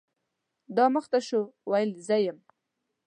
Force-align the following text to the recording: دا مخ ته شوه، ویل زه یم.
دا 0.75 0.85
مخ 0.93 1.05
ته 1.11 1.19
شوه، 1.27 1.47
ویل 1.69 1.91
زه 2.07 2.17
یم. 2.25 2.39